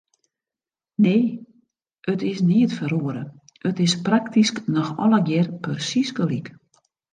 [1.05, 1.19] Nee,
[2.13, 3.23] it is neat feroare,
[3.71, 6.53] it is praktysk noch allegear persiis gelyk.